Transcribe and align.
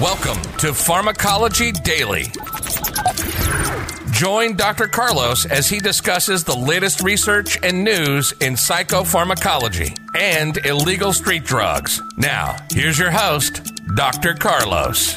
Welcome 0.00 0.42
to 0.58 0.74
Pharmacology 0.74 1.72
Daily. 1.72 2.24
Join 4.10 4.54
Dr. 4.54 4.88
Carlos 4.88 5.46
as 5.46 5.70
he 5.70 5.78
discusses 5.78 6.44
the 6.44 6.54
latest 6.54 7.00
research 7.00 7.58
and 7.62 7.82
news 7.82 8.32
in 8.42 8.56
psychopharmacology 8.56 9.96
and 10.14 10.58
illegal 10.66 11.14
street 11.14 11.44
drugs. 11.44 12.02
Now, 12.18 12.56
here's 12.70 12.98
your 12.98 13.10
host, 13.10 13.72
Dr. 13.94 14.34
Carlos. 14.34 15.16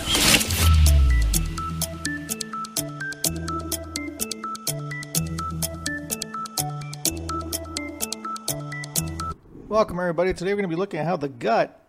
Welcome, 9.67 9.99
everybody. 9.99 10.33
Today 10.33 10.53
we're 10.53 10.61
going 10.61 10.69
to 10.69 10.73
be 10.73 10.75
looking 10.77 11.01
at 11.01 11.05
how 11.05 11.17
the 11.17 11.27
gut 11.27 11.79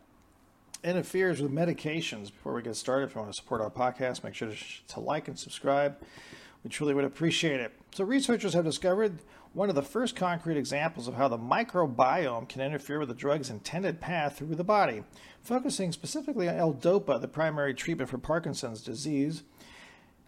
interferes 0.83 1.41
with 1.41 1.52
medications. 1.52 2.33
Before 2.33 2.55
we 2.55 2.62
get 2.62 2.77
started, 2.77 3.07
if 3.07 3.15
you 3.15 3.20
want 3.20 3.33
to 3.33 3.37
support 3.37 3.61
our 3.61 3.70
podcast, 3.70 4.25
make 4.25 4.34
sure 4.34 4.52
to, 4.89 5.01
like 5.01 5.29
and 5.29 5.39
subscribe. 5.39 5.97
We 6.64 6.70
truly 6.70 6.95
would 6.95 7.05
appreciate 7.05 7.61
it. 7.61 7.73
So, 7.92 8.05
researchers 8.05 8.55
have 8.55 8.64
discovered 8.64 9.19
one 9.53 9.69
of 9.69 9.75
the 9.75 9.83
first 9.83 10.14
concrete 10.14 10.56
examples 10.56 11.08
of 11.08 11.14
how 11.14 11.28
the 11.28 11.39
microbiome 11.39 12.48
can 12.48 12.61
interfere 12.61 12.98
with 12.98 13.08
the 13.08 13.14
drug's 13.14 13.51
intended 13.51 14.01
path 14.01 14.39
through 14.39 14.55
the 14.55 14.64
body, 14.64 15.03
focusing 15.42 15.91
specifically 15.91 16.48
on 16.48 16.56
L-DOPA, 16.56 17.20
the 17.20 17.28
primary 17.28 17.75
treatment 17.75 18.11
for 18.11 18.19
Parkinson's 18.19 18.83
disease. 18.83 19.42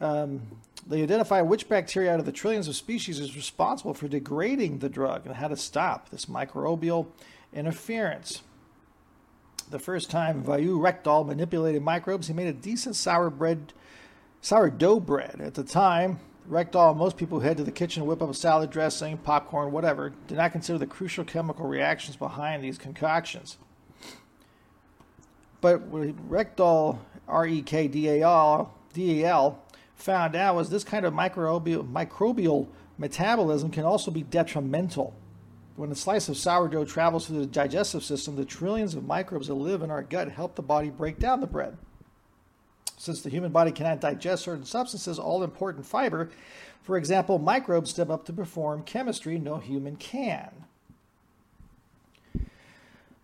Um, 0.00 0.42
they 0.86 1.03
identify 1.03 1.41
which 1.42 1.69
bacteria 1.69 2.12
out 2.12 2.19
of 2.19 2.27
the 2.27 2.33
trillions 2.33 2.67
of 2.67 2.75
species 2.75 3.20
is 3.20 3.36
responsible 3.36 3.95
for 3.95 4.08
degrading 4.08 4.78
the 4.78 4.89
drug 4.89 5.27
and 5.27 5.36
how 5.36 5.47
to 5.47 5.56
stop 5.56 6.11
this 6.11 6.27
microbial 6.27 7.06
interference. 7.53 8.42
The 9.73 9.78
first 9.78 10.11
time 10.11 10.45
Vayu 10.45 10.78
Rekdal 10.78 11.27
manipulated 11.27 11.81
microbes, 11.81 12.27
he 12.27 12.34
made 12.34 12.47
a 12.47 12.53
decent 12.53 12.95
sour 12.95 13.31
bread, 13.31 13.73
sourdough 14.42 15.01
bread. 15.01 15.41
At 15.41 15.55
the 15.55 15.64
time, 15.64 16.20
and 16.51 16.98
most 16.98 17.17
people 17.17 17.41
who 17.41 17.47
head 17.47 17.56
to 17.56 17.64
the 17.64 17.73
kitchen 17.73 18.05
whip 18.05 18.20
up 18.20 18.29
a 18.29 18.34
salad 18.34 18.69
dressing, 18.69 19.17
popcorn, 19.17 19.73
whatever, 19.73 20.12
did 20.29 20.37
not 20.37 20.53
consider 20.53 20.79
the 20.79 20.87
crucial 20.87 21.25
chemical 21.25 21.67
reactions 21.67 22.17
behind 22.17 22.62
these 22.62 22.77
concoctions. 22.77 23.56
But 25.62 25.81
what 25.84 26.29
Rekdal, 26.29 26.98
R 27.27 27.47
E 27.47 27.62
K 27.62 27.89
D 27.89 28.11
A 28.11 28.23
L, 28.25 28.75
D 28.92 29.23
A 29.23 29.31
L, 29.31 29.62
found 29.95 30.36
out 30.36 30.55
was 30.55 30.69
this 30.69 30.84
kind 30.84 31.07
of 31.07 31.14
microbial, 31.14 31.91
microbial 31.91 32.67
metabolism 32.98 33.70
can 33.70 33.84
also 33.84 34.11
be 34.11 34.23
detrimental. 34.23 35.14
When 35.83 35.91
a 35.91 35.97
slice 35.97 36.28
of 36.28 36.36
sourdough 36.36 36.84
travels 36.84 37.27
through 37.27 37.41
the 37.41 37.47
digestive 37.47 38.05
system, 38.05 38.36
the 38.36 38.44
trillions 38.44 38.94
of 38.94 39.05
microbes 39.05 39.48
that 39.48 39.55
live 39.55 39.83
in 39.83 39.91
our 39.91 40.05
gut 40.05 40.28
help 40.28 40.55
the 40.55 40.62
body 40.62 40.91
break 40.91 41.19
down 41.19 41.41
the 41.41 41.47
bread. 41.48 41.77
Since 42.97 43.22
the 43.22 43.30
human 43.30 43.50
body 43.50 43.72
cannot 43.72 44.00
digest 44.00 44.44
certain 44.44 44.64
substances, 44.64 45.19
all 45.19 45.42
important 45.42 45.84
fiber, 45.84 46.30
for 46.84 46.97
example, 46.97 47.41
microbes 47.41 47.91
step 47.91 48.11
up 48.11 48.24
to 48.27 48.33
perform 48.33 48.84
chemistry 48.84 49.40
no 49.40 49.57
human 49.57 49.96
can. 49.96 50.52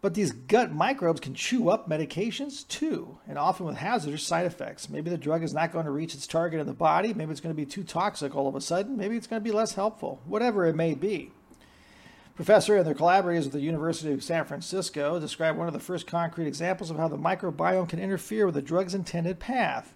But 0.00 0.15
these 0.15 0.33
gut 0.33 0.72
microbes 0.72 1.21
can 1.21 1.34
chew 1.34 1.71
up 1.71 1.88
medications 1.88 2.66
too, 2.66 3.19
and 3.28 3.38
often 3.38 3.66
with 3.66 3.77
hazardous 3.77 4.25
side 4.25 4.47
effects. 4.47 4.91
Maybe 4.91 5.10
the 5.10 5.16
drug 5.16 5.44
is 5.44 5.54
not 5.54 5.71
going 5.71 5.84
to 5.84 5.93
reach 5.93 6.12
its 6.12 6.27
target 6.27 6.59
in 6.59 6.66
the 6.66 6.72
body, 6.72 7.15
maybe 7.15 7.31
it's 7.31 7.41
going 7.41 7.54
to 7.54 7.56
be 7.56 7.66
too 7.71 7.84
toxic 7.84 8.34
all 8.34 8.49
of 8.49 8.56
a 8.56 8.60
sudden, 8.60 8.97
maybe 8.97 9.16
it's 9.16 9.28
going 9.28 9.41
to 9.41 9.49
be 9.49 9.54
less 9.54 9.75
helpful, 9.75 10.21
whatever 10.27 10.66
it 10.66 10.75
may 10.75 10.94
be. 10.94 11.31
Professor 12.38 12.76
and 12.76 12.87
their 12.87 12.94
collaborators 12.94 13.47
at 13.47 13.53
the 13.53 13.59
University 13.59 14.12
of 14.12 14.22
San 14.22 14.44
Francisco 14.44 15.19
describe 15.19 15.56
one 15.56 15.66
of 15.66 15.72
the 15.72 15.81
first 15.81 16.06
concrete 16.06 16.47
examples 16.47 16.88
of 16.88 16.97
how 16.97 17.09
the 17.09 17.19
microbiome 17.19 17.88
can 17.88 17.99
interfere 17.99 18.47
with 18.47 18.56
a 18.56 18.62
drug's 18.62 18.94
intended 18.94 19.41
path. 19.41 19.93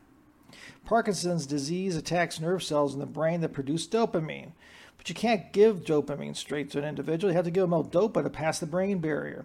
Parkinson's 0.84 1.46
disease 1.46 1.94
attacks 1.94 2.40
nerve 2.40 2.64
cells 2.64 2.94
in 2.94 2.98
the 2.98 3.06
brain 3.06 3.42
that 3.42 3.52
produce 3.52 3.86
dopamine, 3.86 4.50
but 4.98 5.08
you 5.08 5.14
can't 5.14 5.52
give 5.52 5.84
dopamine 5.84 6.34
straight 6.34 6.68
to 6.72 6.80
an 6.80 6.84
individual. 6.84 7.30
You 7.30 7.36
have 7.36 7.44
to 7.44 7.52
give 7.52 7.62
them 7.62 7.72
L-DOPA 7.72 8.24
to 8.24 8.30
pass 8.30 8.58
the 8.58 8.66
brain 8.66 8.98
barrier 8.98 9.44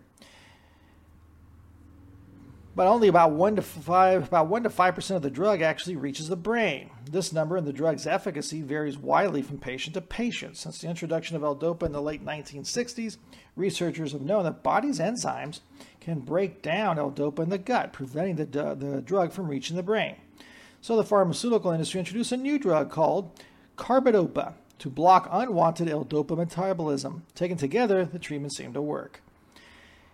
but 2.77 2.85
only 2.85 3.07
about 3.07 3.31
one 3.31 3.55
to 3.55 3.61
five 3.63 4.27
about 4.27 4.47
one 4.47 4.61
to 4.61 4.69
five 4.69 4.93
percent 4.93 5.15
of 5.15 5.23
the 5.23 5.31
drug 5.31 5.63
actually 5.63 5.95
reaches 5.95 6.29
the 6.29 6.35
brain. 6.35 6.91
This 7.09 7.33
number 7.33 7.57
and 7.57 7.65
the 7.65 7.73
drug's 7.73 8.05
efficacy 8.05 8.61
varies 8.61 8.99
widely 8.99 9.41
from 9.41 9.57
patient 9.57 9.95
to 9.95 10.01
patient. 10.01 10.57
Since 10.57 10.81
the 10.81 10.87
introduction 10.87 11.35
of 11.35 11.41
L-DOPA 11.41 11.87
in 11.87 11.91
the 11.91 12.01
late 12.03 12.23
1960s, 12.23 13.17
researchers 13.55 14.11
have 14.11 14.21
known 14.21 14.43
that 14.43 14.61
body's 14.61 14.99
enzymes 14.99 15.61
can 15.99 16.19
break 16.19 16.61
down 16.61 16.99
L-DOPA 16.99 17.39
in 17.39 17.49
the 17.49 17.57
gut, 17.57 17.93
preventing 17.93 18.35
the, 18.35 18.45
the 18.75 19.01
drug 19.01 19.31
from 19.31 19.47
reaching 19.47 19.75
the 19.75 19.81
brain. 19.81 20.15
So 20.79 20.95
the 20.95 21.03
pharmaceutical 21.03 21.71
industry 21.71 21.97
introduced 21.97 22.31
a 22.31 22.37
new 22.37 22.59
drug 22.59 22.91
called 22.91 23.31
carbidopa 23.75 24.53
to 24.77 24.89
block 24.91 25.27
unwanted 25.31 25.89
L-DOPA 25.89 26.37
metabolism. 26.37 27.23
Taken 27.33 27.57
together, 27.57 28.05
the 28.05 28.19
treatment 28.19 28.53
seemed 28.53 28.75
to 28.75 28.83
work. 28.83 29.23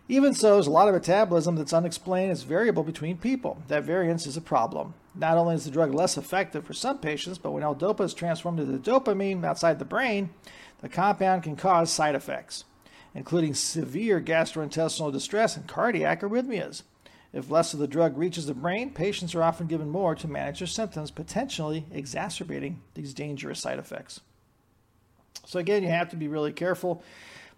Even 0.09 0.34
so, 0.34 0.56
there's 0.56 0.68
a 0.68 0.72
lot 0.72 0.90
of 0.90 0.94
metabolism 0.94 1.56
that's 1.56 1.72
unexplained 1.72 2.31
is 2.31 2.44
variable 2.44 2.84
between 2.84 3.18
people. 3.18 3.62
That 3.69 3.84
variance 3.84 4.28
is 4.28 4.36
a 4.36 4.41
problem. 4.41 4.96
Not 5.16 5.38
only 5.38 5.56
is 5.56 5.64
the 5.64 5.72
drug 5.72 5.94
less 5.94 6.18
effective 6.18 6.66
for 6.66 6.74
some 6.74 6.97
patients, 6.97 7.38
but 7.38 7.52
when 7.52 7.64
L-DOPA 7.64 8.03
is 8.03 8.14
transformed 8.14 8.59
into 8.59 8.78
dopamine 8.78 9.46
outside 9.46 9.80
the 9.80 9.86
brain, 9.86 10.31
the 10.81 10.90
compound 10.90 11.44
can 11.44 11.56
cause 11.56 11.90
side 11.90 12.16
effects, 12.16 12.66
including 13.16 13.53
severe 13.53 14.19
gastrointestinal 14.19 15.12
distress 15.12 15.56
and 15.56 15.68
cardiac 15.68 16.22
arrhythmias. 16.22 16.84
If 17.31 17.50
less 17.50 17.74
of 17.74 17.80
the 17.80 17.88
drug 17.88 18.18
reaches 18.18 18.46
the 18.46 18.53
brain, 18.53 18.91
patients 18.91 19.34
are 19.34 19.41
often 19.41 19.68
given 19.68 19.90
more 19.90 20.16
to 20.16 20.28
manage 20.28 20.59
their 20.59 20.68
symptoms, 20.68 21.12
potentially 21.12 21.85
exacerbating 21.91 22.81
these 22.94 23.14
dangerous 23.14 23.62
side 23.62 23.80
effects. 23.80 24.20
So, 25.46 25.59
again, 25.59 25.81
you 25.81 25.90
have 25.90 26.09
to 26.09 26.16
be 26.16 26.28
really 26.28 26.52
careful 26.52 27.03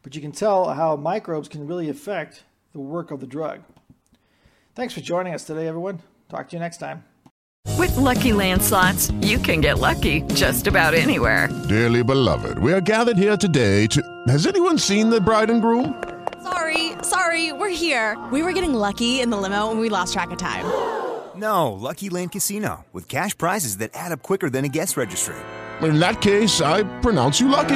but 0.06 0.14
you 0.14 0.22
can 0.22 0.32
tell 0.32 0.70
how 0.70 0.96
microbes 0.96 1.50
can 1.50 1.66
really 1.66 1.90
affect 1.90 2.44
the 2.74 2.80
work 2.80 3.10
of 3.10 3.20
the 3.22 3.26
drug. 3.26 3.64
Thanks 4.76 4.94
for 4.94 5.02
joining 5.02 5.34
us 5.34 5.46
today, 5.46 5.68
everyone. 5.68 6.00
Talk 6.30 6.48
to 6.50 6.56
you 6.56 6.60
next 6.60 6.78
time. 6.78 7.04
With 7.80 7.98
lucky 7.98 8.30
landslots, 8.30 9.12
you 9.26 9.40
can 9.40 9.62
get 9.62 9.80
lucky 9.80 10.22
just 10.36 10.68
about 10.68 10.94
anywhere. 10.94 11.50
Dearly 11.68 12.04
beloved, 12.04 12.60
we 12.60 12.72
are 12.72 12.82
gathered 12.82 13.18
here 13.18 13.36
today 13.36 13.88
to. 13.88 14.24
Has 14.28 14.46
anyone 14.46 14.78
seen 14.78 15.10
the 15.10 15.20
bride 15.20 15.50
and 15.50 15.60
groom? 15.60 16.04
Sorry, 16.44 16.92
sorry, 17.02 17.52
we're 17.52 17.70
here. 17.76 18.16
We 18.32 18.44
were 18.44 18.54
getting 18.54 18.76
lucky 18.76 19.22
in 19.22 19.32
the 19.32 19.38
limo 19.38 19.72
and 19.72 19.80
we 19.80 19.90
lost 19.90 20.14
track 20.14 20.30
of 20.30 20.38
time. 20.38 20.66
No, 21.36 21.74
Lucky 21.74 22.08
Land 22.08 22.32
Casino, 22.32 22.86
with 22.94 23.10
cash 23.10 23.38
prizes 23.38 23.80
that 23.80 23.92
add 23.94 24.14
up 24.14 24.24
quicker 24.24 24.50
than 24.50 24.64
a 24.64 24.70
guest 24.70 24.96
registry. 24.96 25.36
In 25.82 26.00
that 26.00 26.22
case, 26.22 26.62
I 26.62 26.84
pronounce 27.02 27.42
you 27.42 27.50
lucky. 27.50 27.76